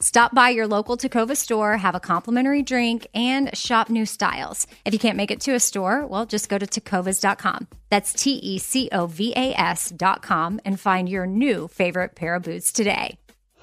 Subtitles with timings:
[0.00, 4.64] Stop by your local Tecovas store, have a complimentary drink, and shop new styles.
[4.84, 7.66] If you can't make it to a store, well, just go to tecovas.com.
[7.90, 12.44] That's T E C O V A S.com and find your new favorite pair of
[12.44, 13.18] boots today.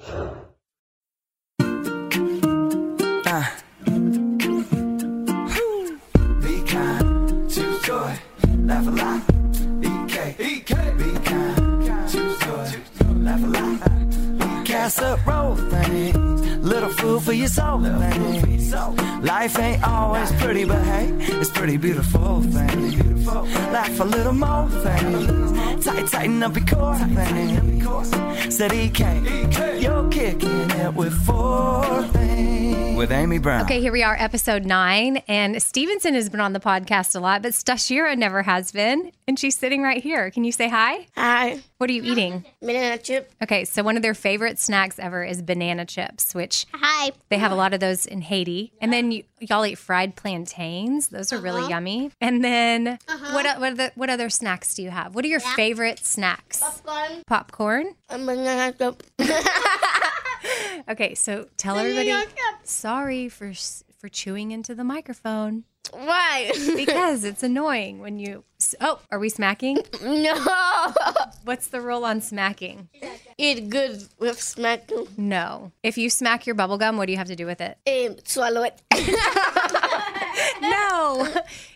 [0.08, 0.34] Uh.
[6.42, 8.18] Be kind, choose joy,
[8.58, 9.22] laugh a lot.
[9.82, 12.72] EK, EK, be kind, choose joy,
[13.22, 13.95] laugh a lot.
[14.86, 18.72] Casserole things, little food for your soul things.
[18.72, 23.26] Life ain't always pretty, but hey, it's pretty beautiful things.
[23.26, 28.54] Laugh a little more things, tight, tighten up your core things.
[28.54, 32.96] Said EK, you're kicking it with four things.
[32.96, 33.62] With Amy Brown.
[33.62, 35.16] Okay, here we are, episode nine.
[35.26, 39.10] And Stevenson has been on the podcast a lot, but Stashira never has been.
[39.28, 40.30] And she's sitting right here.
[40.30, 41.08] Can you say hi?
[41.16, 42.44] Hi, What are you eating?
[42.60, 43.32] banana chip.
[43.42, 47.10] Okay, so one of their favorite snacks ever is banana chips, which Hi.
[47.28, 48.72] they have a lot of those in Haiti.
[48.80, 51.70] And then you, y'all eat fried plantains; those are really uh-huh.
[51.70, 52.12] yummy.
[52.20, 53.34] And then uh-huh.
[53.34, 55.16] what o- what other, what other snacks do you have?
[55.16, 56.60] What are your favorite snacks?
[56.60, 57.94] Popcorn Popcorn.
[58.08, 59.02] and banana chip.
[60.88, 62.14] Okay, so tell everybody.
[62.62, 66.50] Sorry for s- for chewing into the microphone Why?
[66.76, 68.44] because it's annoying when you.
[68.80, 69.78] Oh, are we smacking?
[70.02, 70.92] no.
[71.44, 72.88] What's the rule on smacking?
[73.38, 75.08] Eat good with smack too.
[75.16, 75.72] No.
[75.82, 77.76] If you smack your bubble gum, what do you have to do with it?
[77.86, 78.80] And swallow it.
[80.60, 81.28] No,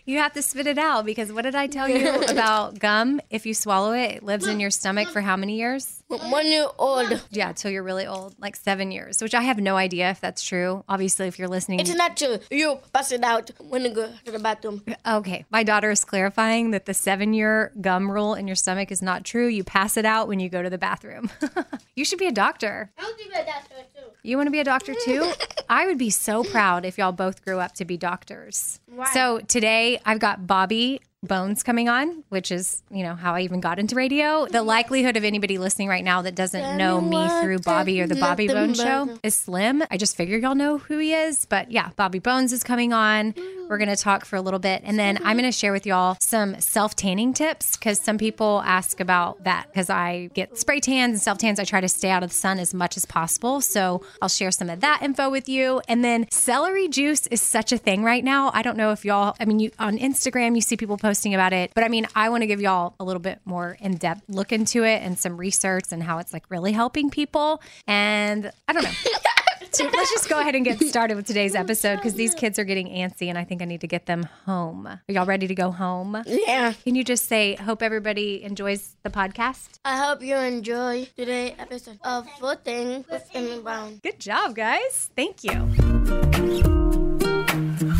[0.05, 3.21] you have to spit it out because what did I tell you about gum?
[3.29, 6.03] If you swallow it, it lives in your stomach for how many years?
[6.07, 7.23] One year old.
[7.31, 10.43] Yeah, till you're really old, like seven years, which I have no idea if that's
[10.43, 10.83] true.
[10.89, 11.79] Obviously, if you're listening.
[11.79, 12.39] It's not true.
[12.49, 14.83] You pass it out when you go to the bathroom.
[15.07, 19.01] Okay, my daughter is clarifying that the seven year gum rule in your stomach is
[19.01, 19.47] not true.
[19.47, 21.29] You pass it out when you go to the bathroom.
[21.95, 22.91] you should be a doctor.
[22.97, 23.75] I'll do that too.
[24.23, 25.31] You want to be a doctor too?
[25.69, 28.79] I would be so proud if y'all both grew up to be doctors.
[29.13, 33.59] So today I've got Bobby Bones coming on, which is, you know, how I even
[33.59, 34.47] got into radio.
[34.47, 38.15] The likelihood of anybody listening right now that doesn't know me through Bobby or the
[38.15, 39.83] Bobby Bones show is slim.
[39.91, 41.45] I just figure y'all know who he is.
[41.45, 43.35] But yeah, Bobby Bones is coming on.
[43.69, 44.81] We're going to talk for a little bit.
[44.83, 48.61] And then I'm going to share with y'all some self tanning tips because some people
[48.65, 51.59] ask about that because I get spray tans and self tans.
[51.59, 53.61] I try to stay out of the sun as much as possible.
[53.61, 55.81] So I'll share some of that info with you.
[55.87, 58.49] And then celery juice is such a thing right now.
[58.53, 61.51] I don't know if y'all, I mean, you on Instagram, you see people posting about
[61.51, 64.21] it, but I mean, I want to give y'all a little bit more in depth
[64.29, 67.61] look into it and some research and how it's like really helping people.
[67.85, 68.91] And I don't know.
[69.73, 72.63] to, let's just go ahead and get started with today's episode because these kids are
[72.63, 74.87] getting antsy and I think I need to get them home.
[74.87, 76.23] Are y'all ready to go home?
[76.25, 76.71] Yeah.
[76.85, 79.79] Can you just say, hope everybody enjoys the podcast?
[79.83, 83.99] I hope you enjoy today's episode of Footing with Amy Brown.
[84.01, 85.09] Good job, guys.
[85.13, 85.51] Thank you.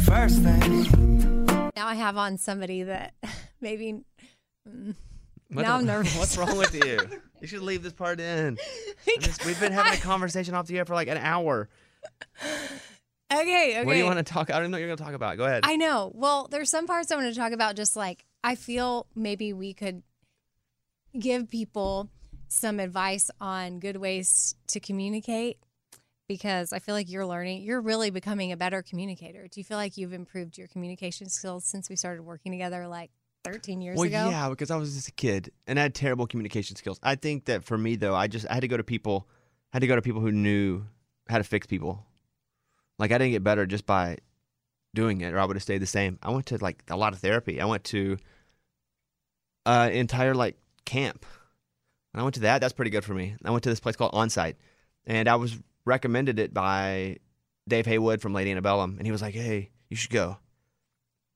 [0.06, 1.21] First thing,
[1.76, 3.14] Now I have on somebody that
[3.62, 4.04] maybe.
[4.68, 4.96] mm,
[5.50, 6.18] now I'm nervous.
[6.18, 7.00] What's wrong with you?
[7.42, 8.60] You should leave this part in.
[9.20, 11.70] Just- we've been having a conversation off the air for like an hour.
[13.34, 13.84] Okay, okay.
[13.84, 14.50] What do you want to talk?
[14.50, 15.38] About I don't know what you're going to talk about.
[15.38, 15.62] Go ahead.
[15.66, 16.12] I know.
[16.14, 17.76] Well, there's some parts I want to talk about.
[17.76, 20.04] Just like I feel maybe we could
[21.18, 22.10] give people
[22.48, 25.58] some advice on good ways to communicate
[26.28, 27.64] because I feel like you're learning.
[27.64, 29.48] You're really becoming a better communicator.
[29.48, 33.12] Do you feel like you've improved your communication skills since we started working together like
[33.44, 34.30] 13 years well, ago?
[34.30, 37.00] yeah, because I was just a kid and I had terrible communication skills.
[37.04, 39.28] I think that for me though, I just I had to go to people,
[39.74, 40.84] I had to go to people who knew
[41.28, 42.06] how to fix people.
[43.00, 44.18] Like I didn't get better just by
[44.94, 46.20] doing it, or I would have stayed the same.
[46.22, 47.60] I went to like a lot of therapy.
[47.60, 48.18] I went to
[49.66, 51.26] uh entire like camp.
[52.14, 52.60] And I went to that.
[52.60, 53.36] That's pretty good for me.
[53.44, 54.56] I went to this place called Onsite,
[55.06, 57.18] and I was recommended it by
[57.68, 60.38] Dave Haywood from Lady Antebellum, and he was like, "Hey, you should go."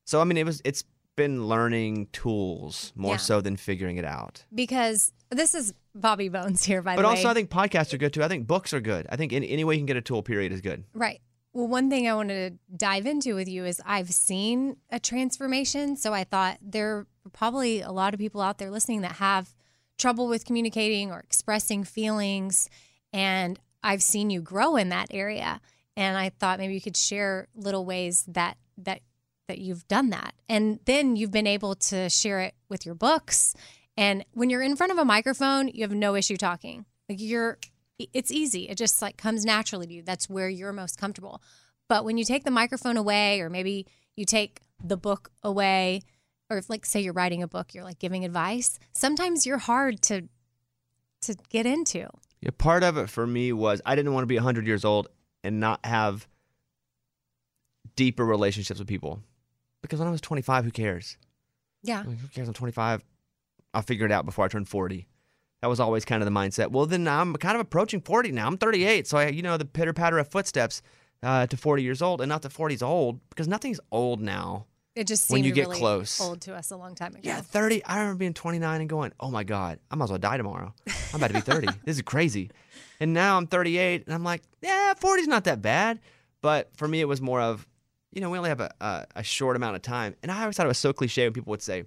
[0.05, 0.83] So I mean, it was it's
[1.15, 3.17] been learning tools more Yeah.
[3.17, 4.43] so than figuring it out.
[4.53, 7.13] Because this is Bobby Bones here, by But the way.
[7.13, 8.21] But also, I think podcasts are good too.
[8.23, 9.07] I think books are good.
[9.09, 10.83] I think any, any way you can get a tool, period, is good.
[10.93, 11.21] Right.
[11.53, 15.95] Well, one thing I wanted to dive into with you is I've seen a transformation.
[15.95, 19.55] So I thought there are probably a lot of people out there listening that have
[19.97, 22.69] trouble with communicating or expressing feelings.
[23.13, 25.61] And I've seen you grow in that area.
[25.95, 28.99] And I thought maybe you could share little ways that, that,
[29.47, 30.33] that you've done that.
[30.49, 33.53] And then you've been able to share it with your books.
[33.95, 36.85] And when you're in front of a microphone, you have no issue talking.
[37.07, 37.59] Like you're
[37.97, 38.67] it's easy.
[38.67, 40.03] It just like comes naturally to you.
[40.03, 41.41] That's where you're most comfortable.
[41.87, 43.87] But when you take the microphone away, or maybe
[44.17, 46.01] you take the book away,
[46.49, 48.79] or if like say you're writing a book, you're like giving advice.
[48.93, 50.27] Sometimes you're hard to
[51.21, 52.09] to get into.
[52.45, 55.07] Yeah, part of it for me was I didn't want to be 100 years old
[55.43, 56.27] and not have
[57.95, 59.21] deeper relationships with people.
[59.81, 61.17] Because when I was 25, who cares?
[61.81, 62.03] Yeah.
[62.03, 62.47] Who cares?
[62.47, 63.03] I'm 25.
[63.73, 65.07] I'll figure it out before I turn 40.
[65.61, 66.69] That was always kind of the mindset.
[66.69, 68.45] Well, then I'm kind of approaching 40 now.
[68.45, 70.83] I'm 38, so I, you know, the pitter patter of footsteps
[71.23, 74.67] uh, to 40 years old, and not that 40 is old because nothing's old now.
[74.95, 76.21] It just When you get really close.
[76.21, 77.21] old to us a long time ago.
[77.23, 77.83] Yeah, 30.
[77.83, 80.73] I remember being 29 and going, oh my God, I might as well die tomorrow.
[80.87, 81.67] I'm about to be 30.
[81.83, 82.49] this is crazy.
[83.01, 85.99] And now I'm 38 and I'm like, yeah, 40's not that bad.
[86.41, 87.67] But for me, it was more of,
[88.13, 90.15] you know, we only have a, a, a short amount of time.
[90.23, 91.83] And I always thought it was so cliche when people would say,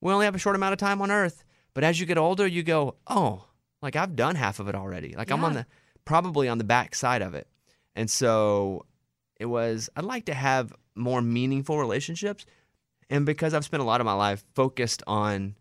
[0.00, 1.42] we only have a short amount of time on earth.
[1.74, 3.44] But as you get older, you go, oh,
[3.82, 5.14] like I've done half of it already.
[5.16, 5.66] Like I'm on the,
[6.04, 7.48] probably on the back side of it.
[7.96, 8.86] And so
[9.40, 12.44] it was, I'd like to have more meaningful relationships.
[13.08, 15.54] And because I've spent a lot of my life focused on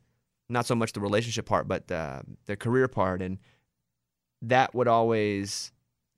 [0.49, 3.37] not so much the relationship part, but the, the career part, and
[4.41, 5.71] that would always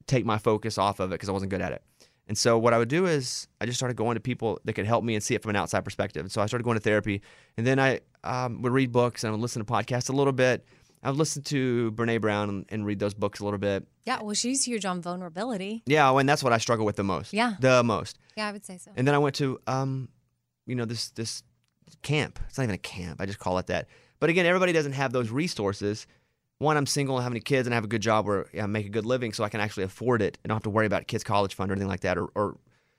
[0.05, 1.81] take my focus off of it because I wasn't good at it.
[2.27, 4.85] And so what I would do is I just started going to people that could
[4.85, 6.21] help me and see it from an outside perspective.
[6.21, 7.21] And so I started going to therapy,
[7.55, 10.33] and then I um, would read books and I would listen to podcasts a little
[10.33, 10.65] bit.
[11.03, 13.87] I would listen to Brene Brown and, and read those books a little bit.
[14.05, 14.21] Yeah.
[14.21, 15.83] Well, she's huge on vulnerability.
[15.85, 17.33] Yeah, and that's what I struggle with the most.
[17.33, 17.53] Yeah.
[17.59, 18.17] the most.
[18.35, 18.91] Yeah, I would say so.
[18.95, 20.09] And then I went to, um,
[20.65, 21.43] you know, this this
[22.01, 22.39] camp.
[22.47, 23.21] It's not even a camp.
[23.21, 23.87] I just call it that.
[24.19, 26.07] But again, everybody doesn't have those resources.
[26.59, 28.65] One, I'm single, I have any kids, and I have a good job where I
[28.65, 30.87] make a good living, so I can actually afford it and don't have to worry
[30.87, 32.17] about kids' college fund or anything like that.
[32.17, 32.57] Or, or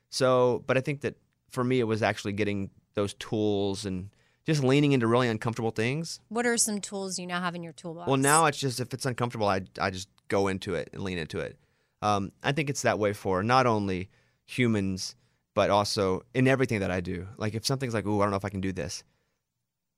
[0.09, 0.63] so.
[0.65, 1.15] But I think that
[1.49, 4.09] for me, it was actually getting those tools and
[4.49, 6.19] just leaning into really uncomfortable things.
[6.29, 8.07] What are some tools you now have in your toolbox?
[8.07, 11.17] Well, now it's just if it's uncomfortable, I I just go into it and lean
[11.17, 11.57] into it.
[12.01, 14.09] Um, I think it's that way for not only
[14.45, 15.15] humans,
[15.53, 17.27] but also in everything that I do.
[17.37, 19.03] Like if something's like, "Ooh, I don't know if I can do this,"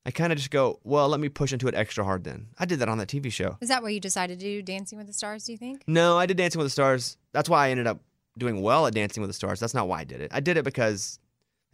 [0.06, 2.66] I kind of just go, "Well, let me push into it extra hard." Then I
[2.66, 3.58] did that on that TV show.
[3.62, 4.62] is that what you decided to do?
[4.62, 5.46] Dancing with the Stars?
[5.46, 5.84] Do you think?
[5.88, 7.18] No, I did Dancing with the Stars.
[7.32, 8.02] That's why I ended up
[8.38, 9.60] doing well at Dancing with the Stars.
[9.60, 10.32] That's not why I did it.
[10.34, 11.20] I did it because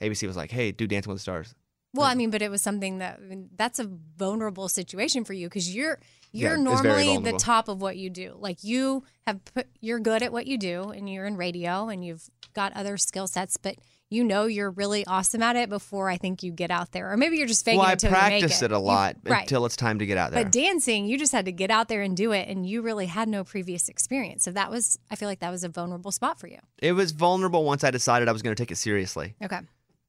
[0.02, 1.56] ABC was like, "Hey, do Dancing with the Stars."
[1.94, 5.34] Well, I mean, but it was something that I mean, that's a vulnerable situation for
[5.34, 6.00] you because you're
[6.32, 8.36] you're very normally the top of what you do.
[8.38, 12.06] Like you have put you're good at what you do and you're in radio and
[12.06, 13.76] you've got other skill sets, but
[14.10, 17.12] you know you're really awesome at it before I think you get out there.
[17.12, 18.62] Or maybe you're just faking well, it I until you make it.
[18.62, 19.42] it, a You- lot right.
[19.42, 20.44] until it's time to get out there.
[20.44, 23.08] But dancing, you just had to get out there and do it, and you really
[23.08, 24.44] had no previous experience.
[24.46, 26.60] So that was, I feel like that was a vulnerable spot for you.
[26.78, 29.36] it was vulnerable once I decided I was going to take it seriously.
[29.44, 29.60] Okay.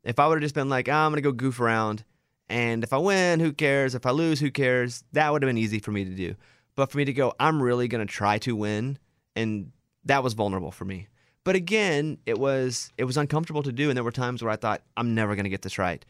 [0.04, 2.04] If I would have just been like, "Ah, I'm going to go goof around,
[2.48, 3.94] and if I win, who cares?
[3.94, 5.04] If I lose, who cares?
[5.12, 6.34] That would have been easy for me to do.
[6.74, 8.98] But for me to go, I'm really going to try to win,
[9.36, 9.72] and
[10.04, 11.08] that was vulnerable for me.
[11.44, 14.56] But again, it was it was uncomfortable to do, and there were times where I
[14.56, 16.04] thought I'm never going to get this right.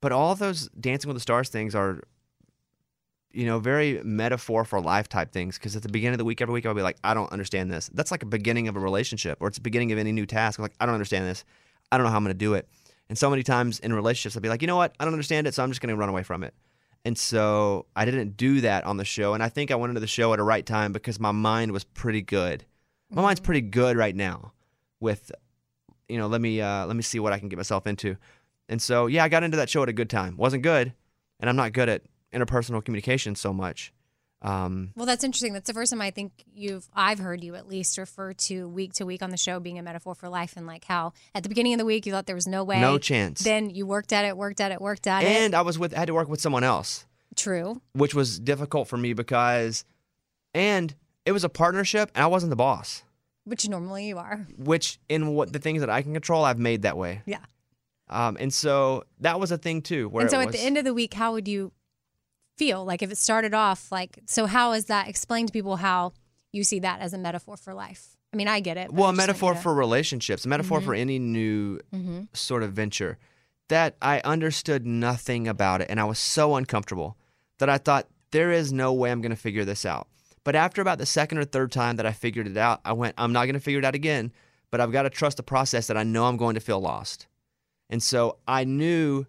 [0.00, 2.02] But all those Dancing with the Stars things are,
[3.32, 5.56] you know, very metaphor for life type things.
[5.56, 7.70] Because at the beginning of the week, every week, I'll be like, I don't understand
[7.70, 7.88] this.
[7.94, 10.58] That's like a beginning of a relationship, or it's the beginning of any new task.
[10.58, 11.44] I'm like, I don't understand this.
[11.90, 12.68] I don't know how I'm going to do it.
[13.12, 14.94] And so many times in relationships, I'll be like, you know what?
[14.98, 16.54] I don't understand it, so I'm just going to run away from it.
[17.04, 19.34] And so I didn't do that on the show.
[19.34, 21.72] And I think I went into the show at a right time because my mind
[21.72, 22.64] was pretty good.
[23.10, 24.54] My mind's pretty good right now
[24.98, 25.30] with,
[26.08, 28.16] you know, let me uh, let me see what I can get myself into.
[28.70, 30.38] And so yeah, I got into that show at a good time.
[30.38, 30.94] wasn't good,
[31.38, 33.92] and I'm not good at interpersonal communication so much.
[34.42, 35.52] Um, Well, that's interesting.
[35.52, 38.92] That's the first time I think you've I've heard you at least refer to week
[38.94, 41.48] to week on the show being a metaphor for life and like how at the
[41.48, 42.80] beginning of the week you thought there was no way.
[42.80, 43.42] no chance.
[43.42, 45.26] Then you worked at it, worked at it, worked at it.
[45.28, 47.06] and I was with I had to work with someone else.
[47.34, 47.80] True.
[47.94, 49.84] which was difficult for me because,
[50.52, 50.94] and
[51.24, 53.04] it was a partnership, and I wasn't the boss.
[53.44, 54.46] Which normally you are.
[54.58, 57.22] Which in what the things that I can control, I've made that way.
[57.26, 57.38] Yeah.
[58.08, 60.08] Um, and so that was a thing too.
[60.08, 61.72] Where and so at was, the end of the week, how would you
[62.56, 62.84] feel?
[62.84, 66.12] Like if it started off like so how is that explain to people how
[66.52, 68.16] you see that as a metaphor for life?
[68.32, 68.90] I mean, I get it.
[68.92, 72.28] well, a metaphor for relationships, a metaphor for any new Mhm.
[72.34, 73.18] sort of venture.
[73.68, 77.16] That I understood nothing about it, and I was so uncomfortable
[77.58, 80.08] that I thought there is no way I'm going to figure this out.
[80.44, 83.14] But after about the second or third time that I figured it out, I went,
[83.18, 84.32] I'm not going to figure it out again,
[84.70, 87.26] but I've got to trust the process that I know I'm going to feel lost.
[87.90, 89.26] And so I knew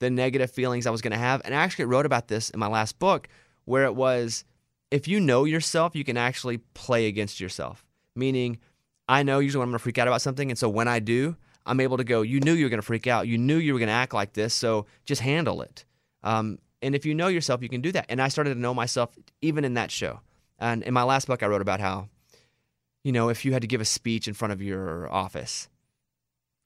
[0.00, 1.42] the negative feelings I was going to have.
[1.44, 3.28] And I actually wrote about this in my last book,
[3.64, 4.44] where it was
[4.90, 7.84] if you know yourself, you can actually play against yourself.
[8.14, 8.58] Meaning,
[9.08, 10.50] I know usually when I'm going to freak out about something.
[10.50, 11.36] And so when I do,
[11.66, 13.26] I'm able to go, You knew you were going to freak out.
[13.26, 14.54] You knew you were going to act like this.
[14.54, 15.84] So just handle it.
[16.22, 18.06] Um, and if you know yourself, you can do that.
[18.08, 19.10] And I started to know myself
[19.40, 20.20] even in that show.
[20.58, 22.08] And in my last book, I wrote about how,
[23.02, 25.68] you know, if you had to give a speech in front of your office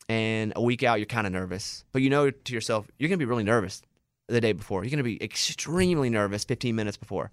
[0.08, 3.18] and a week out, you're kind of nervous, but you know to yourself, you're going
[3.18, 3.82] to be really nervous
[4.28, 4.84] the day before.
[4.84, 7.30] You're going to be extremely nervous 15 minutes before.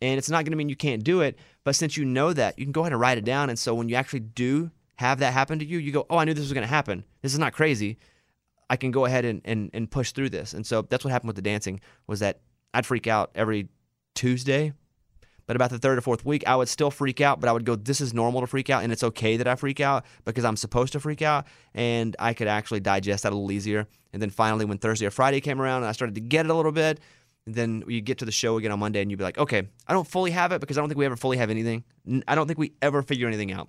[0.00, 2.58] And it's not going to mean you can't do it, but since you know that,
[2.58, 3.50] you can go ahead and write it down.
[3.50, 6.24] And so when you actually do have that happen to you, you go, oh, I
[6.24, 7.04] knew this was going to happen.
[7.22, 7.98] This is not crazy.
[8.68, 10.54] I can go ahead and, and, and push through this.
[10.54, 12.40] And so that's what happened with the dancing was that
[12.74, 13.68] I'd freak out every
[14.14, 14.72] Tuesday.
[15.52, 17.66] But about the third or fourth week, I would still freak out, but I would
[17.66, 20.46] go, this is normal to freak out, and it's okay that I freak out because
[20.46, 23.86] I'm supposed to freak out, and I could actually digest that a little easier.
[24.14, 26.50] And then finally, when Thursday or Friday came around, and I started to get it
[26.50, 27.00] a little bit,
[27.44, 29.68] and then you get to the show again on Monday, and you'd be like, okay,
[29.86, 31.84] I don't fully have it because I don't think we ever fully have anything.
[32.26, 33.68] I don't think we ever figure anything out.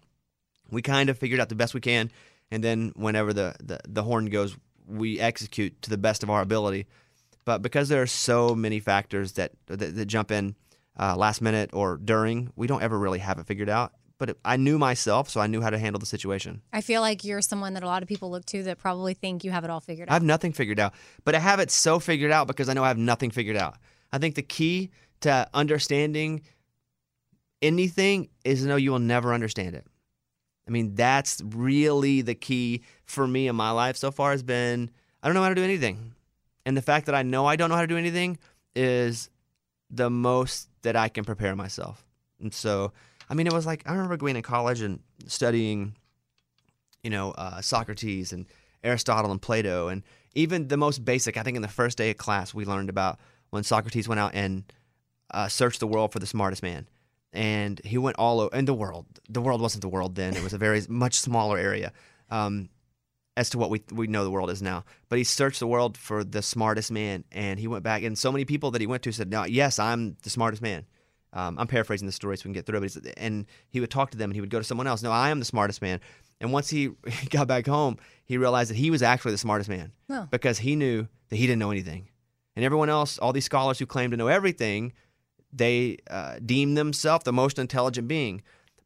[0.71, 2.11] We kind of figured out the best we can,
[2.49, 4.55] and then whenever the, the, the horn goes,
[4.87, 6.85] we execute to the best of our ability.
[7.43, 10.55] But because there are so many factors that that, that jump in
[10.99, 13.93] uh, last minute or during, we don't ever really have it figured out.
[14.19, 16.61] But it, I knew myself, so I knew how to handle the situation.
[16.71, 19.43] I feel like you're someone that a lot of people look to that probably think
[19.43, 20.11] you have it all figured out.
[20.11, 20.93] I have nothing figured out,
[21.25, 23.75] but I have it so figured out because I know I have nothing figured out.
[24.11, 26.41] I think the key to understanding
[27.61, 29.85] anything is to know you will never understand it.
[30.67, 34.91] I mean, that's really the key for me in my life so far has been
[35.21, 36.13] I don't know how to do anything.
[36.65, 38.37] And the fact that I know I don't know how to do anything
[38.75, 39.29] is
[39.89, 42.05] the most that I can prepare myself.
[42.39, 42.93] And so,
[43.29, 45.95] I mean, it was like I remember going to college and studying,
[47.03, 48.45] you know, uh, Socrates and
[48.83, 50.03] Aristotle and Plato, and
[50.35, 51.37] even the most basic.
[51.37, 54.31] I think in the first day of class, we learned about when Socrates went out
[54.33, 54.63] and
[55.31, 56.87] uh, searched the world for the smartest man,
[57.31, 59.05] and he went all over in the world.
[59.29, 61.93] The world wasn't the world then; it was a very much smaller area.
[62.29, 62.69] Um,
[63.35, 64.83] as to what we we know the world is now.
[65.09, 68.31] But he searched the world for the smartest man, and he went back, and so
[68.31, 70.85] many people that he went to said, "No, yes, I'm the smartest man."
[71.33, 72.81] Um, I'm paraphrasing the story so we can get through it.
[72.81, 75.01] But he's- and he would talk to them, and he would go to someone else.
[75.01, 75.99] No, I am the smartest man.
[76.39, 76.89] And once he
[77.31, 80.27] got back home, he realized that he was actually the smartest man Oh.
[80.29, 82.09] because he knew that he didn't know anything,
[82.55, 84.93] and everyone else, all these scholars who claim to know everything,
[85.51, 88.41] they uh, deemed themselves the most intelligent being.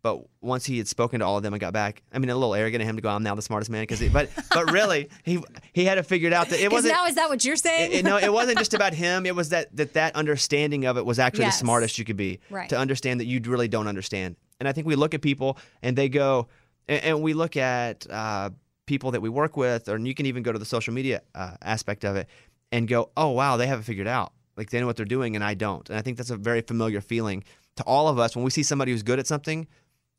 [0.08, 2.36] But once he had spoken to all of them and got back, I mean, a
[2.36, 5.10] little arrogant of him to go, "I'm now the smartest man," because, but but really,
[5.26, 6.94] he he had it figured out that it wasn't.
[6.94, 7.92] now is that what you're saying?
[7.92, 9.26] it- it- no, it wasn't just about him.
[9.26, 11.56] It was that that that understanding of it was actually Yes.
[11.60, 12.40] the smartest you could be.
[12.50, 12.70] Right.
[12.70, 14.38] To understand that you really don't understand.
[14.62, 16.48] And I think we look at people and they go,
[16.88, 18.52] and, and we look at uh,
[18.86, 21.58] people that we work with, or you can even go to the social media uh,
[21.62, 22.28] aspect of it
[22.72, 24.32] and go, oh wow, they have it figured out.
[24.56, 25.88] Like they know what they're doing, and I don't.
[25.90, 27.44] And I think that's a very familiar feeling
[27.76, 29.68] to all of us when we see somebody who's good at something.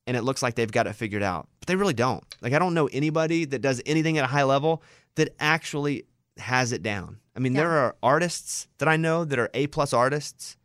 [0.08, 2.24] And it looks like they've got it figured out, but they really don't.
[2.40, 4.82] Like I don't know anybody that does anything at a high level
[5.16, 6.06] that actually
[6.38, 7.18] has it down.
[7.36, 10.56] I mean, there are artists that I know that are A plus artists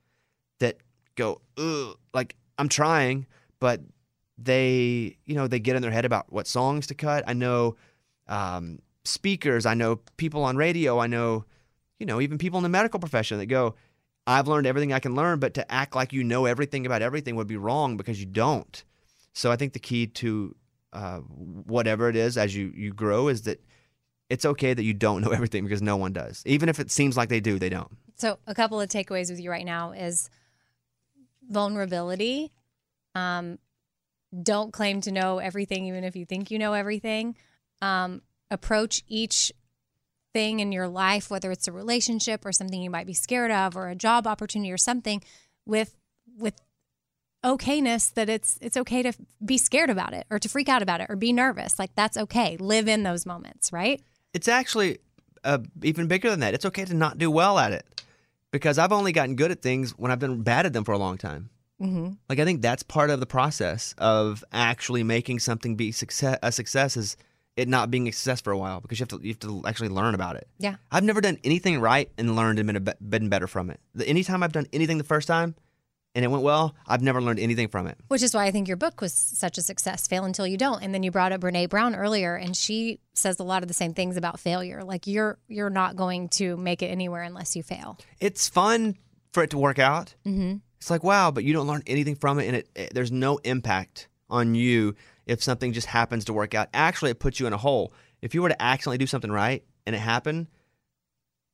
[0.59, 0.77] that
[1.15, 3.27] go, Ugh, like I'm trying,
[3.59, 3.81] but
[4.37, 7.23] they you know they get in their head about what songs to cut.
[7.27, 7.75] I know
[8.27, 9.65] um, speakers.
[9.65, 10.99] I know people on radio.
[10.99, 11.45] I know
[11.99, 13.75] you know even people in the medical profession that go.
[14.25, 17.35] I've learned everything I can learn, but to act like you know everything about everything
[17.35, 18.81] would be wrong because you don't.
[19.33, 20.55] So I think the key to
[20.93, 23.63] uh, whatever it is as you you grow is that
[24.29, 26.43] it's okay that you don't know everything because no one does.
[26.45, 27.91] Even if it seems like they do, they don't.
[28.15, 30.29] So, a couple of takeaways with you right now is
[31.49, 32.51] vulnerability.
[33.15, 33.59] Um,
[34.41, 37.35] don't claim to know everything, even if you think you know everything.
[37.81, 39.51] Um, approach each
[40.31, 43.75] thing in your life, whether it's a relationship or something you might be scared of,
[43.75, 45.23] or a job opportunity or something,
[45.65, 45.95] with
[46.37, 46.55] with
[47.43, 51.01] okayness that it's it's okay to be scared about it or to freak out about
[51.01, 51.77] it or be nervous.
[51.77, 52.57] Like that's okay.
[52.57, 54.01] Live in those moments, right?
[54.33, 54.99] It's actually
[55.43, 56.53] uh, even bigger than that.
[56.53, 57.85] It's okay to not do well at it
[58.51, 60.97] because I've only gotten good at things when I've been bad at them for a
[60.97, 61.49] long time.
[61.81, 62.13] Mm-hmm.
[62.29, 66.51] Like I think that's part of the process of actually making something be success a
[66.51, 67.17] success is
[67.55, 69.63] it not being a success for a while because you have to you have to
[69.65, 70.47] actually learn about it.
[70.59, 70.75] Yeah.
[70.91, 73.79] I've never done anything right and learned and been, a been better from it.
[73.95, 75.55] The, anytime I've done anything the first time
[76.15, 77.97] and it went well, I've never learned anything from it.
[78.07, 80.07] Which is why I think your book was such a success.
[80.07, 80.83] Fail until you don't.
[80.83, 83.73] And then you brought up Brene Brown earlier, and she says a lot of the
[83.73, 84.83] same things about failure.
[84.83, 87.97] Like you're you're not going to make it anywhere unless you fail.
[88.19, 88.95] It's fun
[89.31, 90.13] for it to work out.
[90.25, 90.57] Mm-hmm.
[90.77, 93.37] It's like wow, but you don't learn anything from it, and it, it there's no
[93.37, 96.69] impact on you if something just happens to work out.
[96.73, 97.93] Actually, it puts you in a hole.
[98.21, 100.47] If you were to accidentally do something right and it happened,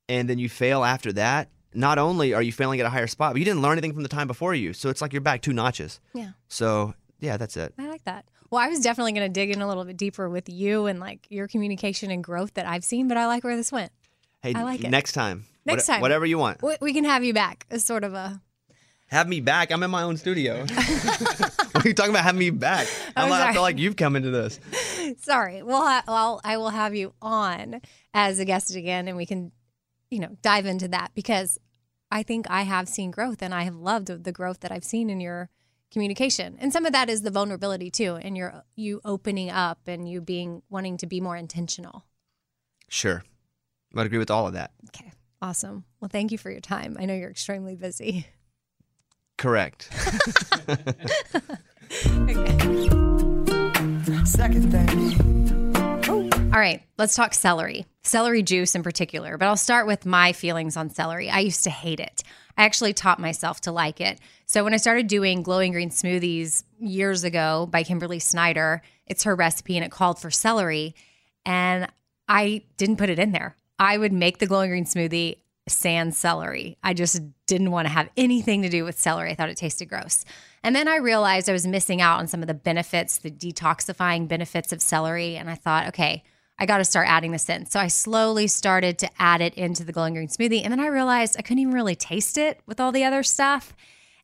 [0.10, 3.34] and then you fail after that, not only are you failing at a higher spot,
[3.34, 4.74] but you didn't learn anything from the time before you.
[4.74, 6.00] So it's like you're back two notches.
[6.14, 6.32] Yeah.
[6.48, 7.74] So yeah, that's it.
[7.78, 8.26] I like that.
[8.50, 11.00] Well, I was definitely going to dig in a little bit deeper with you and
[11.00, 13.92] like your communication and growth that I've seen, but I like where this went.
[14.42, 14.90] Hey, I like it.
[14.90, 15.46] next time.
[15.66, 16.02] Next What- time.
[16.02, 16.62] Whatever you want.
[16.82, 18.42] We, can have you back as sort of a.
[19.08, 19.72] Have me back.
[19.72, 20.66] I'm in my own studio.
[20.66, 22.24] what are you talking about?
[22.24, 22.88] Having me back.
[23.16, 24.60] I'm, I feel like you've come into this.
[25.20, 25.64] Sorry.
[25.64, 27.82] Well, I, well, I will have you on
[28.14, 29.52] as a guest again, and we can,
[30.10, 31.58] you know, dive into that because
[32.12, 35.10] I think I have seen growth, and I have loved the growth that I've seen
[35.10, 35.50] in your
[35.92, 40.10] communication, and some of that is the vulnerability too, and your you opening up and
[40.10, 42.06] you being wanting to be more intentional.
[42.88, 43.24] Sure.
[43.94, 44.72] I would agree with all of that.
[44.90, 45.12] Okay.
[45.42, 45.86] Awesome.
[46.00, 46.98] Well, thank you for your time.
[47.00, 48.28] I know you're extremely busy.
[49.38, 49.90] Correct.
[54.26, 55.69] Second thing.
[56.52, 59.38] All right, let's talk celery, celery juice in particular.
[59.38, 61.30] But I'll start with my feelings on celery.
[61.30, 62.24] I used to hate it.
[62.58, 64.20] I actually taught myself to like it.
[64.48, 69.36] So when I started doing glowing green smoothies years ago by Kimberly Snyder, it's her
[69.36, 70.96] recipe and it called for celery.
[71.46, 71.88] And
[72.28, 73.56] I didn't put it in there.
[73.78, 76.78] I would make the glowing green smoothie sans celery.
[76.82, 79.30] I just didn't want to have anything to do with celery.
[79.30, 80.26] I thought it tasted gross.
[80.64, 84.28] And then I realized I was missing out on some of the benefits, the detoxifying
[84.28, 85.36] benefits of celery.
[85.36, 86.24] And I thought, okay,
[86.60, 87.66] I got to start adding this in.
[87.66, 90.62] So I slowly started to add it into the glowing green smoothie.
[90.64, 93.74] And then I realized I couldn't even really taste it with all the other stuff.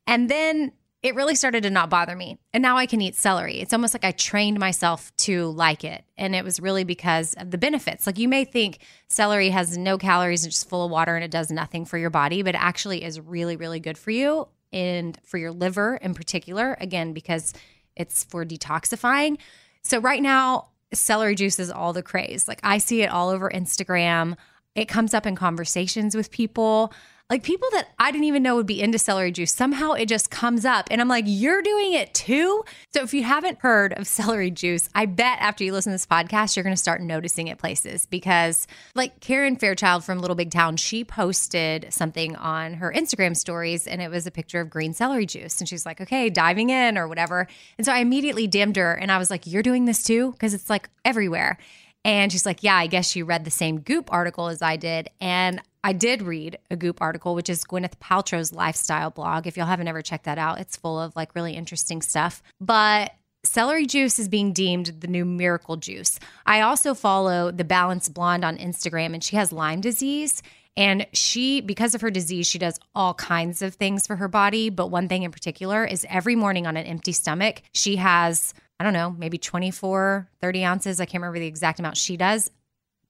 [0.05, 2.39] And then it really started to not bother me.
[2.51, 3.59] And now I can eat celery.
[3.61, 6.03] It's almost like I trained myself to like it.
[6.17, 8.07] And it was really because of the benefits.
[8.07, 11.31] Like you may think celery has no calories and just full of water and it
[11.31, 15.17] does nothing for your body, but it actually is really, really good for you and
[15.23, 16.75] for your liver in particular.
[16.81, 17.53] Again, because
[17.95, 19.37] it's for detoxifying.
[19.83, 22.47] So right now, celery juice is all the craze.
[22.47, 24.35] Like I see it all over Instagram.
[24.75, 26.93] It comes up in conversations with people.
[27.27, 29.51] Like people that I didn't even know would be into celery juice.
[29.51, 32.63] Somehow it just comes up and I'm like, you're doing it too?
[32.93, 36.05] So if you haven't heard of celery juice, I bet after you listen to this
[36.05, 40.51] podcast, you're going to start noticing it places because like Karen Fairchild from Little Big
[40.51, 44.93] Town, she posted something on her Instagram stories and it was a picture of green
[44.93, 45.59] celery juice.
[45.59, 47.47] And she's like, okay, diving in or whatever.
[47.79, 50.31] And so I immediately DMed her and I was like, you're doing this too?
[50.33, 51.57] Because it's like everywhere.
[52.05, 55.09] And she's like, Yeah, I guess you read the same Goop article as I did.
[55.19, 59.45] And I did read a Goop article, which is Gwyneth Paltrow's lifestyle blog.
[59.45, 62.41] If y'all haven't ever checked that out, it's full of like really interesting stuff.
[62.59, 66.19] But celery juice is being deemed the new miracle juice.
[66.43, 70.41] I also follow the Balanced Blonde on Instagram, and she has Lyme disease.
[70.75, 74.71] And she, because of her disease, she does all kinds of things for her body.
[74.71, 78.83] But one thing in particular is every morning on an empty stomach, she has, I
[78.83, 80.99] don't know, maybe 24, 30 ounces.
[80.99, 82.49] I can't remember the exact amount she does.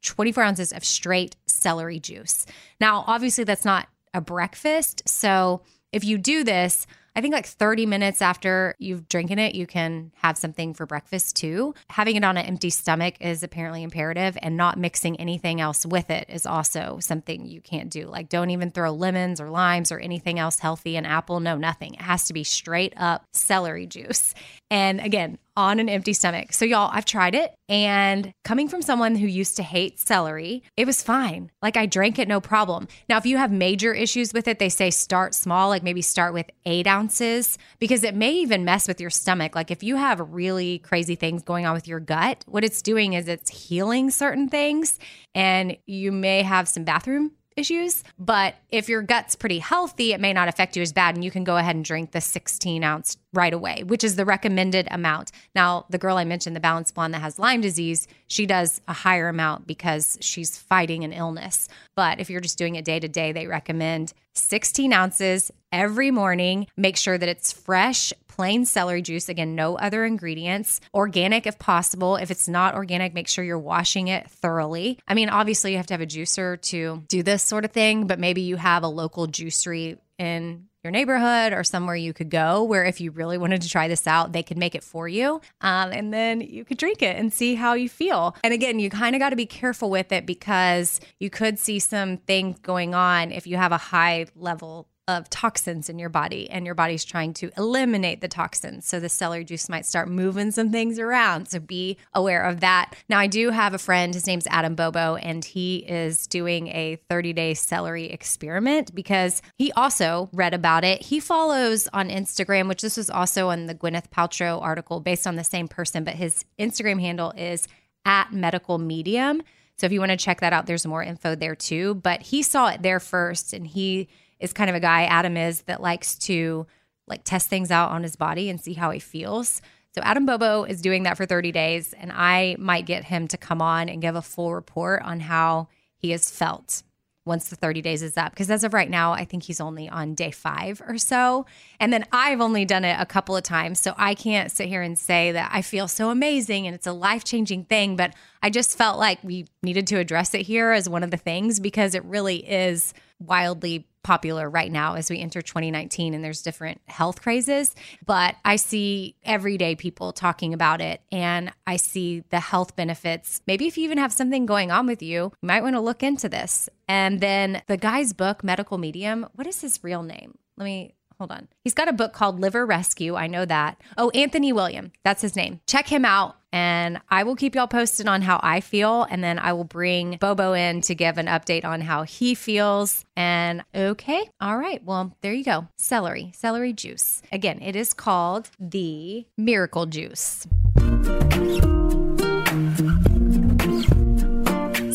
[0.06, 2.46] 24 ounces of straight celery juice.
[2.80, 5.04] Now, obviously, that's not a breakfast.
[5.08, 6.88] So if you do this,
[7.18, 11.38] I think like 30 minutes after you've drinking it, you can have something for breakfast
[11.38, 11.74] too.
[11.90, 16.10] Having it on an empty stomach is apparently imperative, and not mixing anything else with
[16.10, 18.08] it is also something you can't do.
[18.08, 21.94] Like, don't even throw lemons or limes or anything else healthy, an apple, no, nothing.
[21.94, 24.34] It has to be straight up celery juice.
[24.70, 26.54] And again, on an empty stomach.
[26.54, 27.54] So, y'all, I've tried it.
[27.68, 31.50] And coming from someone who used to hate celery, it was fine.
[31.62, 32.88] Like, I drank it no problem.
[33.10, 36.34] Now, if you have major issues with it, they say start small, like maybe start
[36.34, 39.56] with eight ounces, because it may even mess with your stomach.
[39.56, 43.14] Like, if you have really crazy things going on with your gut, what it's doing
[43.14, 45.00] is it's healing certain things,
[45.34, 48.04] and you may have some bathroom issues.
[48.20, 51.16] But if your gut's pretty healthy, it may not affect you as bad.
[51.16, 54.26] And you can go ahead and drink the 16 ounce right away, which is the
[54.26, 55.32] recommended amount.
[55.54, 58.94] Now, the girl I mentioned, the Balanced Blonde that has Lyme disease, she does a
[58.94, 61.68] higher amount because she's fighting an illness.
[61.96, 66.68] But if you're just doing it day to day, they recommend 16 ounces every morning.
[66.76, 69.30] Make sure that it's fresh, plain celery juice.
[69.30, 70.82] Again, no other ingredients.
[70.94, 72.18] Organic if possible.
[72.18, 75.00] If it's not organic, make sure you're washing it thoroughly.
[75.08, 78.08] I mean, obviously, you have to have a juicer to do this sort of thing,
[78.08, 82.64] but maybe you have a local juicery in your neighborhood or somewhere you could go
[82.64, 85.42] where if you really wanted to try this out, they could make it for you.
[85.62, 88.36] Um, and then you could drink it and see how you feel.
[88.44, 91.80] And again, you kind of got to be careful with it because you could see
[91.80, 96.50] some things going on if you have a high level of toxins in your body
[96.50, 98.88] and your body's trying to eliminate the toxins.
[98.88, 101.48] So the celery juice might start moving some things around.
[101.48, 102.96] So be aware of that.
[103.08, 106.98] Now, I do have a friend, his name's Adam Bobo, and he is doing a
[107.10, 111.04] 30 day celery experiment because he also read about it.
[111.04, 115.36] He follows on Instagram, which this was also on the Gwyneth Paltrow article based on
[115.36, 117.68] the same person, but his Instagram handle is
[118.06, 119.44] at medical medium.
[119.78, 121.96] So if you want to check that out, there's more info there too.
[121.96, 124.08] But he saw it there first and he
[124.46, 126.66] is kind of a guy, Adam is, that likes to
[127.08, 129.62] like test things out on his body and see how he feels.
[129.94, 133.38] So Adam Bobo is doing that for 30 days, and I might get him to
[133.38, 136.84] come on and give a full report on how he has felt
[137.26, 138.32] once the 30 days is up.
[138.32, 141.46] Because as of right now, I think he's only on day five or so.
[141.80, 143.80] And then I've only done it a couple of times.
[143.80, 146.94] So I can't sit here and say that I feel so amazing and it's a
[146.94, 147.96] life changing thing.
[147.96, 151.18] But I just felt like we needed to address it here as one of the
[151.18, 156.42] things because it really is wildly popular right now as we enter 2019 and there's
[156.42, 157.74] different health crazes
[158.06, 163.42] but i see everyday people talking about it and i see the health benefits.
[163.48, 166.04] Maybe if you even have something going on with you you might want to look
[166.04, 166.70] into this.
[166.88, 170.38] And then the guy's book medical medium what is his real name?
[170.58, 171.48] Let me hold on.
[171.64, 173.16] He's got a book called Liver Rescue.
[173.16, 173.82] I know that.
[173.98, 174.92] Oh, Anthony William.
[175.04, 175.60] That's his name.
[175.68, 176.38] Check him out.
[176.52, 179.04] And I will keep y'all posted on how I feel.
[179.10, 183.04] And then I will bring Bobo in to give an update on how he feels.
[183.18, 184.30] And okay.
[184.40, 184.82] All right.
[184.84, 185.68] Well, there you go.
[185.76, 187.22] Celery, celery juice.
[187.32, 190.48] Again, it is called the Miracle Juice.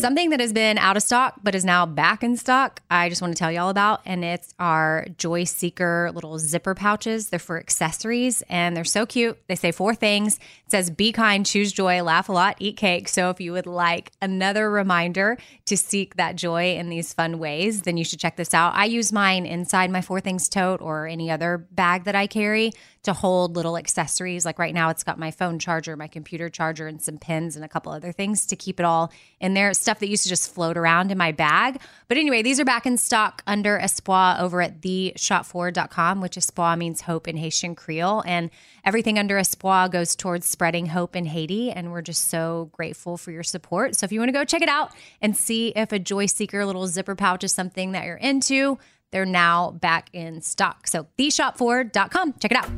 [0.01, 3.21] Something that has been out of stock but is now back in stock, I just
[3.21, 7.29] want to tell y'all about, and it's our Joy Seeker little zipper pouches.
[7.29, 9.37] They're for accessories and they're so cute.
[9.45, 10.37] They say four things.
[10.37, 13.09] It says, Be kind, choose joy, laugh a lot, eat cake.
[13.09, 17.83] So if you would like another reminder to seek that joy in these fun ways,
[17.83, 18.73] then you should check this out.
[18.73, 22.71] I use mine inside my Four Things tote or any other bag that I carry
[23.03, 24.45] to hold little accessories.
[24.45, 27.65] Like right now, it's got my phone charger, my computer charger, and some pins and
[27.65, 29.73] a couple other things to keep it all in there.
[29.91, 31.81] Stuff that used to just float around in my bag.
[32.07, 37.01] But anyway, these are back in stock under Espoir over at theshopforward.com, which Espoir means
[37.01, 38.23] hope in Haitian Creole.
[38.25, 38.51] And
[38.85, 41.71] everything under Espoir goes towards spreading hope in Haiti.
[41.71, 43.97] And we're just so grateful for your support.
[43.97, 46.65] So if you want to go check it out and see if a Joy Seeker
[46.65, 48.79] little zipper pouch is something that you're into,
[49.11, 50.87] they're now back in stock.
[50.87, 52.35] So theshopforward.com.
[52.39, 52.69] Check it out.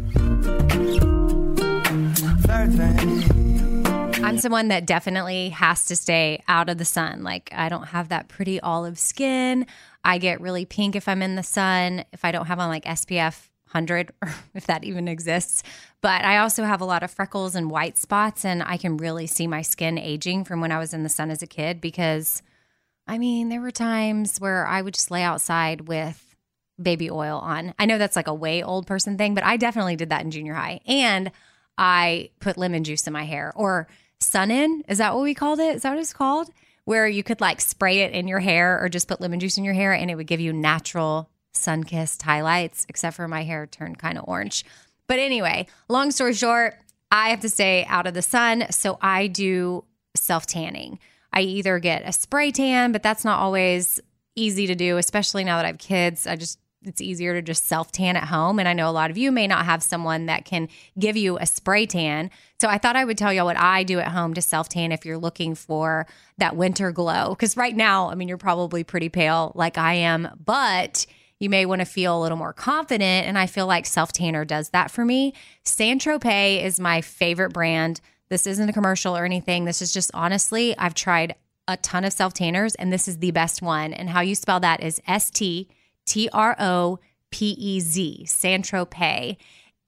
[4.33, 7.21] I'm someone that definitely has to stay out of the sun.
[7.21, 9.67] Like, I don't have that pretty olive skin.
[10.03, 12.83] I get really pink if I'm in the sun, if I don't have on like
[12.85, 15.61] SPF 100, or if that even exists.
[16.01, 19.27] But I also have a lot of freckles and white spots, and I can really
[19.27, 22.41] see my skin aging from when I was in the sun as a kid because
[23.05, 26.35] I mean, there were times where I would just lay outside with
[26.81, 27.75] baby oil on.
[27.77, 30.31] I know that's like a way old person thing, but I definitely did that in
[30.31, 30.79] junior high.
[30.87, 31.31] And
[31.77, 33.87] I put lemon juice in my hair or
[34.23, 34.83] sun in.
[34.87, 35.75] Is that what we called it?
[35.75, 36.49] Is that what it's called?
[36.85, 39.63] Where you could like spray it in your hair or just put lemon juice in
[39.63, 43.67] your hair and it would give you natural sun kissed highlights, except for my hair
[43.67, 44.65] turned kind of orange.
[45.07, 46.75] But anyway, long story short,
[47.11, 48.65] I have to stay out of the sun.
[48.71, 49.83] So I do
[50.15, 50.99] self tanning.
[51.31, 53.99] I either get a spray tan, but that's not always
[54.35, 56.27] easy to do, especially now that I have kids.
[56.27, 58.59] I just it's easier to just self tan at home.
[58.59, 61.37] And I know a lot of you may not have someone that can give you
[61.37, 62.29] a spray tan.
[62.59, 64.91] So I thought I would tell y'all what I do at home to self tan
[64.91, 66.05] if you're looking for
[66.37, 67.29] that winter glow.
[67.29, 71.05] Because right now, I mean, you're probably pretty pale like I am, but
[71.39, 73.27] you may want to feel a little more confident.
[73.27, 75.33] And I feel like Self Tanner does that for me.
[75.63, 77.99] Saint Tropez is my favorite brand.
[78.29, 79.65] This isn't a commercial or anything.
[79.65, 81.35] This is just honestly, I've tried
[81.67, 83.93] a ton of self tanners and this is the best one.
[83.93, 85.69] And how you spell that is S T
[86.05, 86.99] T R O
[87.31, 89.37] P E Z, Saint Tropez.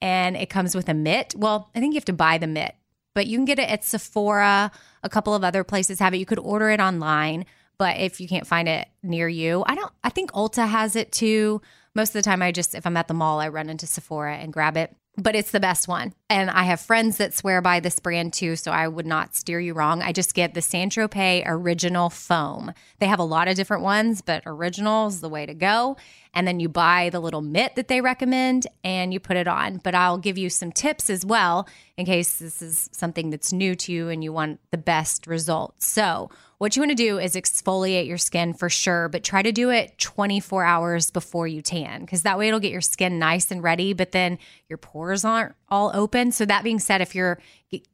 [0.02, 1.34] And it comes with a mitt.
[1.36, 2.74] Well, I think you have to buy the mitt,
[3.14, 4.70] but you can get it at Sephora.
[5.02, 6.18] A couple of other places have it.
[6.18, 7.46] You could order it online,
[7.78, 11.12] but if you can't find it near you, I don't, I think Ulta has it
[11.12, 11.60] too.
[11.94, 14.36] Most of the time, I just, if I'm at the mall, I run into Sephora
[14.36, 16.12] and grab it but it's the best one.
[16.28, 19.58] And I have friends that swear by this brand too, so I would not steer
[19.58, 20.02] you wrong.
[20.02, 22.72] I just get the Saint Tropez Original Foam.
[22.98, 25.96] They have a lot of different ones, but original is the way to go.
[26.34, 29.78] And then you buy the little mitt that they recommend and you put it on.
[29.78, 33.74] But I'll give you some tips as well in case this is something that's new
[33.74, 35.86] to you and you want the best results.
[35.86, 39.52] So, what you want to do is exfoliate your skin for sure, but try to
[39.52, 43.50] do it 24 hours before you tan because that way it'll get your skin nice
[43.50, 44.38] and ready, but then
[44.68, 46.32] your pores aren't all open.
[46.32, 47.38] So, that being said, if you're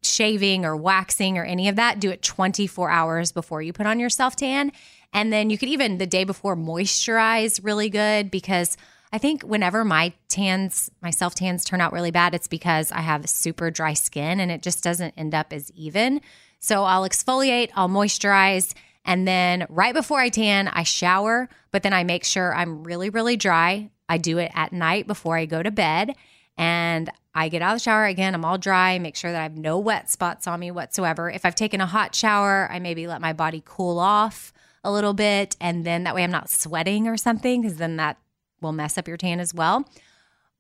[0.02, 3.98] shaving or waxing or any of that, do it 24 hours before you put on
[3.98, 4.70] your self tan.
[5.12, 8.76] And then you could even the day before moisturize really good because
[9.12, 13.00] I think whenever my tans, my self tans turn out really bad, it's because I
[13.00, 16.20] have super dry skin and it just doesn't end up as even.
[16.62, 18.72] So I'll exfoliate, I'll moisturize,
[19.04, 23.10] and then right before I tan, I shower, but then I make sure I'm really,
[23.10, 23.90] really dry.
[24.08, 26.14] I do it at night before I go to bed.
[26.56, 29.42] And I get out of the shower again, I'm all dry, make sure that I
[29.42, 31.28] have no wet spots on me whatsoever.
[31.28, 34.52] If I've taken a hot shower, I maybe let my body cool off
[34.84, 35.56] a little bit.
[35.60, 38.18] And then that way I'm not sweating or something, because then that
[38.60, 39.88] will mess up your tan as well.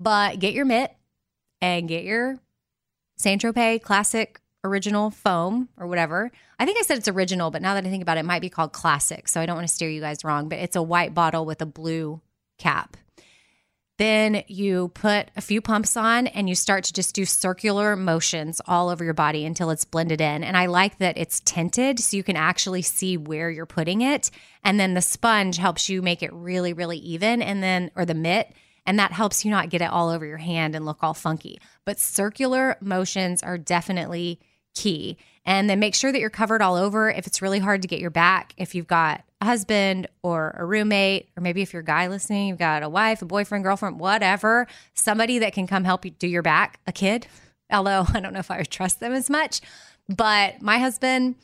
[0.00, 0.96] But get your mitt
[1.60, 2.40] and get your
[3.16, 6.30] Saint Tropez Classic original foam or whatever.
[6.58, 8.42] I think I said it's original, but now that I think about it, it might
[8.42, 9.28] be called classic.
[9.28, 11.60] So I don't want to steer you guys wrong, but it's a white bottle with
[11.62, 12.20] a blue
[12.58, 12.96] cap.
[13.98, 18.60] Then you put a few pumps on and you start to just do circular motions
[18.66, 20.42] all over your body until it's blended in.
[20.42, 24.30] And I like that it's tinted so you can actually see where you're putting it.
[24.64, 27.42] And then the sponge helps you make it really, really even.
[27.42, 28.52] And then, or the mitt,
[28.86, 31.60] and that helps you not get it all over your hand and look all funky.
[31.84, 34.40] But circular motions are definitely
[34.74, 35.16] key.
[35.44, 37.10] And then make sure that you're covered all over.
[37.10, 40.64] If it's really hard to get your back, if you've got a husband or a
[40.64, 43.98] roommate, or maybe if you're a guy listening, you've got a wife, a boyfriend, girlfriend,
[43.98, 47.26] whatever, somebody that can come help you do your back, a kid.
[47.72, 49.60] Although I don't know if I would trust them as much.
[50.08, 51.36] But my husband,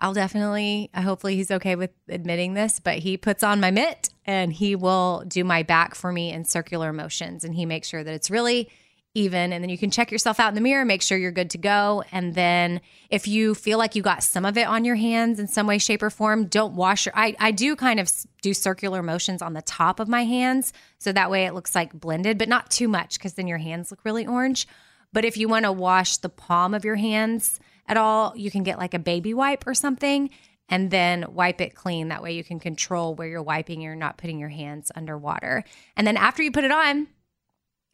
[0.00, 4.52] I'll definitely, hopefully he's okay with admitting this, but he puts on my mitt and
[4.52, 7.44] he will do my back for me in circular motions.
[7.44, 8.68] And he makes sure that it's really
[9.14, 11.50] even and then you can check yourself out in the mirror make sure you're good
[11.50, 12.02] to go.
[12.10, 15.46] And then if you feel like you got some of it on your hands in
[15.46, 18.10] some way shape or form don't wash your i, I do kind of
[18.42, 20.72] do circular motions on the top of my hands.
[20.98, 23.90] So that way it looks like blended but not too much because then your hands
[23.90, 24.66] look really orange.
[25.12, 28.64] But if you want to wash the palm of your hands at all you can
[28.64, 30.28] get like a baby wipe or something
[30.68, 32.08] and then wipe it clean.
[32.08, 35.62] That way you can control where you're wiping you're not putting your hands underwater.
[35.96, 37.06] And then after you put it on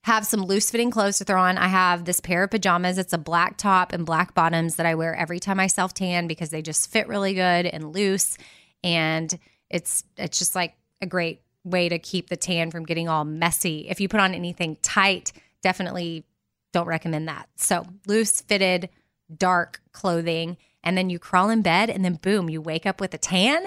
[0.05, 1.59] have some loose fitting clothes to throw on.
[1.59, 2.97] I have this pair of pajamas.
[2.97, 6.27] It's a black top and black bottoms that I wear every time I self tan
[6.27, 8.39] because they just fit really good and loose.
[8.83, 9.37] And
[9.69, 13.89] it's it's just like a great way to keep the tan from getting all messy.
[13.89, 15.33] If you put on anything tight,
[15.63, 16.25] definitely
[16.73, 17.49] don't recommend that.
[17.57, 18.89] So loose fitted,
[19.35, 20.57] dark clothing.
[20.83, 23.67] And then you crawl in bed and then boom, you wake up with a tan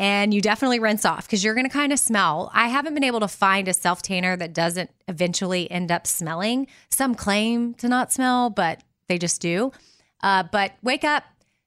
[0.00, 2.50] and you definitely rinse off because you're going to kind of smell.
[2.54, 6.68] I haven't been able to find a self tanner that doesn't eventually end up smelling.
[6.88, 9.72] Some claim to not smell, but they just do.
[10.22, 11.24] Uh, but wake up,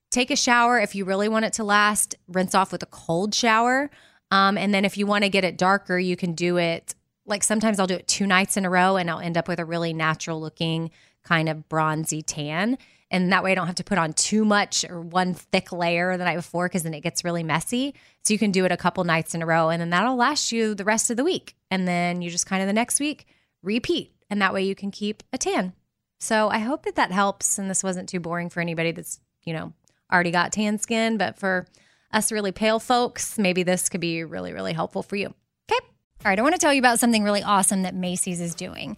[0.10, 2.16] take a shower if you really want it to last.
[2.28, 3.92] Rinse off with a cold shower.
[4.32, 6.96] Um, and then if you want to get it darker, you can do it
[7.28, 9.60] like sometimes I'll do it two nights in a row and I'll end up with
[9.60, 10.90] a really natural looking
[11.24, 12.80] kind of bronzy tan.
[13.14, 16.18] And that way I don't have to put on too much or one thick layer
[16.18, 17.94] the night before because then it gets really messy.
[18.24, 20.52] So you can do it a couple nights in a row and then that'll last
[20.52, 21.56] you the rest of the week.
[21.70, 23.28] And then you just kind of the next week
[23.62, 24.14] repeat.
[24.32, 25.74] And that way you can keep a tan.
[26.20, 27.60] So I hope that that helps.
[27.60, 29.74] And this wasn't too boring for anybody that's, you know,
[30.12, 31.18] already got tan skin.
[31.18, 31.68] But for
[32.12, 35.28] us really pale folks, maybe this could be really, really helpful for you.
[35.72, 35.86] Okay.
[36.26, 36.40] All right.
[36.40, 38.98] I want to tell you about something really awesome that Macy's is doing.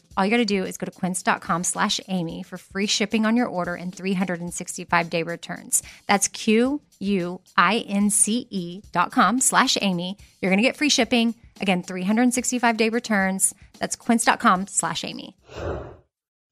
[0.17, 3.37] All you got to do is go to quince.com slash Amy for free shipping on
[3.37, 5.83] your order and 365 day returns.
[6.07, 10.17] That's Q U I N C E dot com slash Amy.
[10.41, 11.35] You're going to get free shipping.
[11.61, 13.53] Again, 365 day returns.
[13.79, 15.35] That's quince.com slash Amy.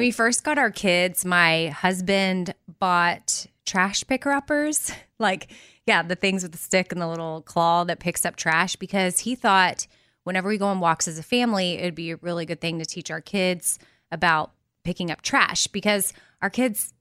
[0.00, 4.90] When we first got our kids, my husband bought trash picker uppers.
[5.18, 5.52] Like,
[5.86, 9.18] yeah, the things with the stick and the little claw that picks up trash because
[9.18, 9.86] he thought
[10.24, 12.86] whenever we go on walks as a family, it'd be a really good thing to
[12.86, 13.78] teach our kids
[14.10, 16.94] about picking up trash because our kids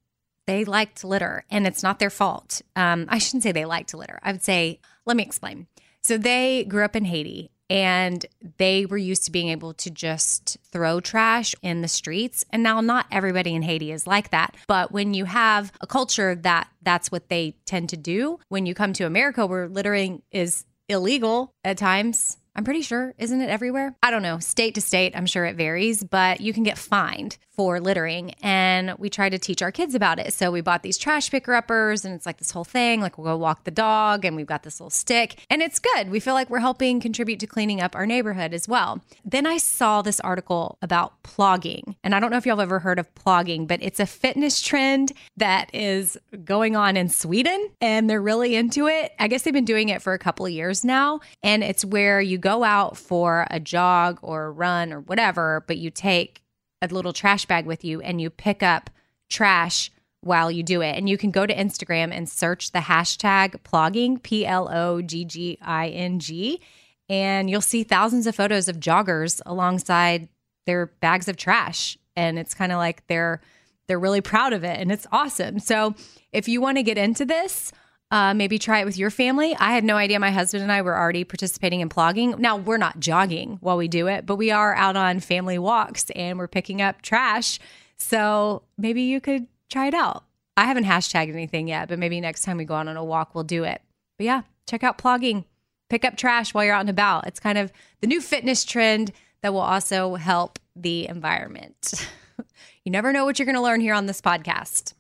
[0.48, 2.62] they like to litter and it's not their fault.
[2.76, 4.20] Um, I shouldn't say they like to litter.
[4.22, 5.68] I would say, let me explain.
[6.04, 8.26] So they grew up in Haiti and
[8.58, 12.44] they were used to being able to just throw trash in the streets.
[12.52, 14.56] And now, not everybody in Haiti is like that.
[14.68, 18.74] But when you have a culture that that's what they tend to do, when you
[18.74, 23.96] come to America where littering is illegal at times, I'm pretty sure, isn't it everywhere?
[24.04, 27.38] I don't know, state to state, I'm sure it varies, but you can get fined
[27.60, 28.32] for littering.
[28.42, 30.32] And we try to teach our kids about it.
[30.32, 33.02] So we bought these trash picker uppers, and it's like this whole thing.
[33.02, 36.10] Like we'll go walk the dog, and we've got this little stick, and it's good.
[36.10, 39.02] We feel like we're helping contribute to cleaning up our neighborhood as well.
[39.26, 41.96] Then I saw this article about plogging.
[42.02, 44.62] And I don't know if y'all have ever heard of plogging, but it's a fitness
[44.62, 49.12] trend that is going on in Sweden, and they're really into it.
[49.20, 51.20] I guess they've been doing it for a couple of years now.
[51.44, 55.78] And it's where you go out for a jog or a run or whatever, but
[55.78, 56.42] you take
[56.82, 58.90] a little trash bag with you and you pick up
[59.30, 60.98] trash while you do it.
[60.98, 65.26] And you can go to Instagram and search the hashtag plogging, P L O G
[65.26, 66.62] G I N G,
[67.08, 70.28] and you'll see thousands of photos of joggers alongside
[70.66, 71.98] their bags of trash.
[72.16, 73.42] And it's kind of like they're
[73.88, 75.58] they're really proud of it and it's awesome.
[75.60, 75.96] So
[76.32, 77.72] if you want to get into this,
[78.12, 79.56] uh, maybe try it with your family.
[79.56, 82.40] I had no idea my husband and I were already participating in plogging.
[82.40, 86.10] Now, we're not jogging while we do it, but we are out on family walks
[86.12, 87.60] and we're picking up trash.
[87.98, 90.24] So maybe you could try it out.
[90.58, 93.36] I haven't hashtagged anything yet, but maybe next time we go out on a walk,
[93.36, 93.82] we'll do it.
[94.18, 95.46] But yeah, check out plogging.
[95.90, 97.28] Pick up trash while you're out and about.
[97.28, 102.10] It's kind of the new fitness trend that will also help the environment.
[102.84, 104.94] you never know what you're going to learn here on this podcast.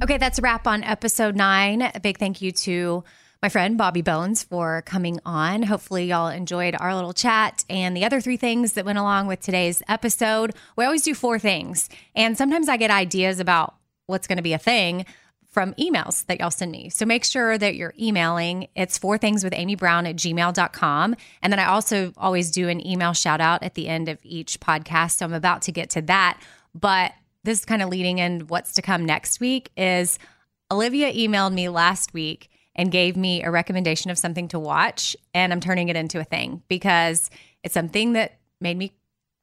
[0.00, 1.82] Okay, that's a wrap on episode nine.
[1.82, 3.02] A big thank you to
[3.42, 5.64] my friend Bobby Bones for coming on.
[5.64, 9.40] Hopefully, y'all enjoyed our little chat and the other three things that went along with
[9.40, 10.54] today's episode.
[10.76, 13.74] We always do four things, and sometimes I get ideas about
[14.06, 15.04] what's going to be a thing
[15.50, 16.90] from emails that y'all send me.
[16.90, 18.68] So make sure that you're emailing.
[18.76, 21.16] It's four things with Amy Brown at gmail.com.
[21.42, 24.60] And then I also always do an email shout out at the end of each
[24.60, 25.16] podcast.
[25.16, 26.40] So I'm about to get to that.
[26.72, 27.12] But
[27.48, 30.18] this is kind of leading in what's to come next week is
[30.70, 35.50] Olivia emailed me last week and gave me a recommendation of something to watch and
[35.50, 37.30] I'm turning it into a thing because
[37.64, 38.92] it's something that made me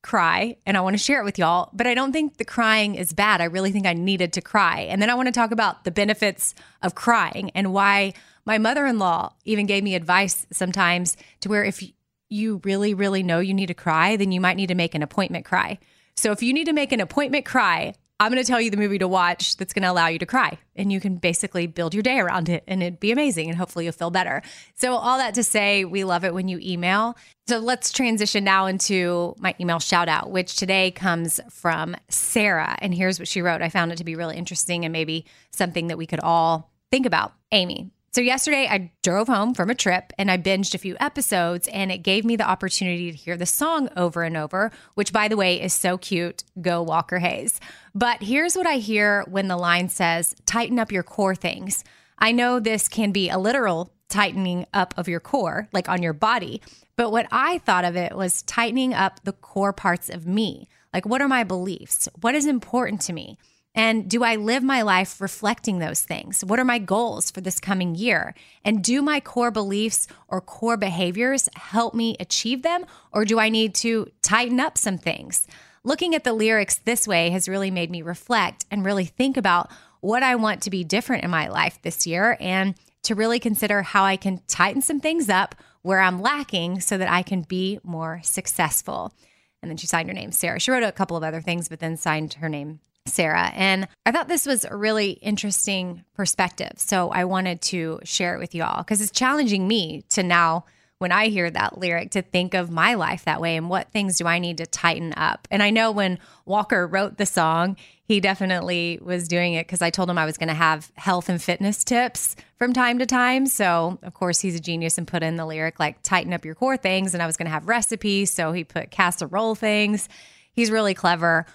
[0.03, 2.93] cry and I want to share it with y'all, but I don't think the crying
[2.93, 3.41] is bad.
[3.41, 4.81] I really think I needed to cry.
[4.81, 6.53] And then I want to talk about the benefits
[6.83, 8.13] of crying and why
[8.45, 11.81] my mother-in-law even gave me advice sometimes to where if
[12.29, 15.01] you really really know you need to cry, then you might need to make an
[15.01, 15.79] appointment cry.
[16.17, 18.77] So if you need to make an appointment cry, I'm going to tell you the
[18.77, 20.57] movie to watch that's going to allow you to cry.
[20.77, 23.49] And you can basically build your day around it and it'd be amazing.
[23.49, 24.41] And hopefully you'll feel better.
[24.75, 27.17] So, all that to say, we love it when you email.
[27.47, 32.77] So, let's transition now into my email shout out, which today comes from Sarah.
[32.79, 33.61] And here's what she wrote.
[33.61, 37.05] I found it to be really interesting and maybe something that we could all think
[37.05, 37.33] about.
[37.51, 41.67] Amy, so, yesterday I drove home from a trip and I binged a few episodes,
[41.67, 45.27] and it gave me the opportunity to hear the song over and over, which, by
[45.27, 46.45] the way, is so cute.
[46.61, 47.59] Go Walker Hayes.
[47.93, 51.83] But here's what I hear when the line says, tighten up your core things.
[52.17, 56.13] I know this can be a literal tightening up of your core, like on your
[56.13, 56.61] body.
[56.95, 60.69] But what I thought of it was tightening up the core parts of me.
[60.93, 62.07] Like, what are my beliefs?
[62.21, 63.37] What is important to me?
[63.75, 66.43] And do I live my life reflecting those things?
[66.43, 68.33] What are my goals for this coming year?
[68.63, 72.85] And do my core beliefs or core behaviors help me achieve them?
[73.11, 75.45] Or do I need to tighten up some things?
[75.83, 79.69] Looking at the lyrics this way has really made me reflect and really think about
[79.99, 83.81] what I want to be different in my life this year and to really consider
[83.81, 87.79] how I can tighten some things up where I'm lacking so that I can be
[87.83, 89.13] more successful.
[89.61, 90.59] And then she signed her name, Sarah.
[90.59, 93.51] She wrote a couple of other things, but then signed her name, Sarah.
[93.53, 96.73] And I thought this was a really interesting perspective.
[96.77, 100.65] So I wanted to share it with you all because it's challenging me to now,
[100.97, 104.17] when I hear that lyric, to think of my life that way and what things
[104.17, 105.47] do I need to tighten up.
[105.51, 109.89] And I know when Walker wrote the song, he definitely was doing it because I
[109.89, 113.45] told him I was going to have health and fitness tips from time to time.
[113.45, 116.55] So, of course, he's a genius and put in the lyric like tighten up your
[116.55, 117.13] core things.
[117.13, 118.31] And I was going to have recipes.
[118.31, 120.07] So he put casserole things.
[120.53, 121.45] He's really clever.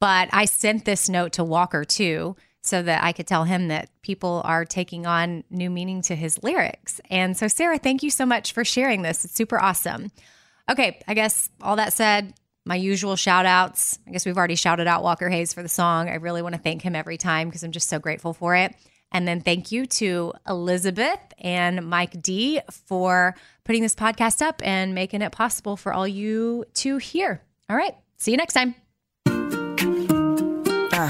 [0.00, 3.88] But I sent this note to Walker too, so that I could tell him that
[4.02, 7.00] people are taking on new meaning to his lyrics.
[7.10, 9.24] And so, Sarah, thank you so much for sharing this.
[9.24, 10.10] It's super awesome.
[10.70, 12.34] Okay, I guess all that said,
[12.66, 13.98] my usual shout outs.
[14.06, 16.10] I guess we've already shouted out Walker Hayes for the song.
[16.10, 18.74] I really want to thank him every time because I'm just so grateful for it.
[19.10, 23.34] And then thank you to Elizabeth and Mike D for
[23.64, 27.40] putting this podcast up and making it possible for all you to hear.
[27.70, 27.94] All right.
[28.18, 28.74] See you next time.
[30.98, 31.04] Be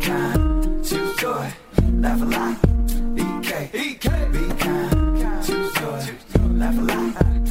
[0.00, 1.52] kind, choose joy,
[2.00, 2.56] laugh a lot.
[3.16, 6.02] EK, EK, be kind, choose joy,
[6.58, 7.45] laugh a lot.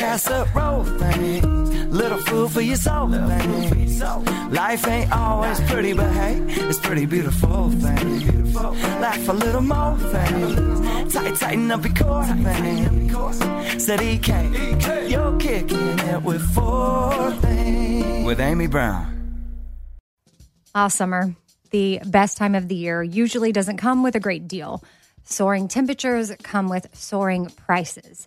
[0.00, 4.02] Casserole things, little food for your soul things.
[4.50, 8.54] Life ain't always pretty, but hey, it's pretty beautiful things.
[8.54, 13.84] Laugh a little more things, tight, tighten up your core things.
[13.84, 18.24] Said EK, you're kicking it with four things.
[18.24, 19.06] With Amy Brown.
[20.74, 21.36] Ah, summer,
[21.72, 24.82] the best time of the year, usually doesn't come with a great deal.
[25.24, 28.26] Soaring temperatures come with soaring prices.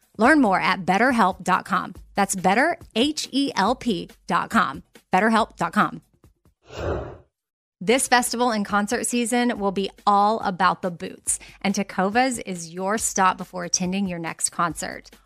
[0.17, 1.95] Learn more at betterhelp.com.
[2.15, 4.83] That's better, H E L P.com.
[5.11, 6.01] BetterHelp.com.
[7.83, 12.99] This festival and concert season will be all about the boots, and Tecovas is your
[12.99, 15.09] stop before attending your next concert.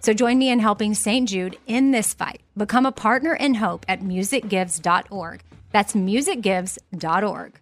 [0.00, 1.28] So join me in helping St.
[1.28, 2.42] Jude in this fight.
[2.56, 5.42] Become a partner in hope at musicgives.org.
[5.72, 7.60] That's musicgives.org.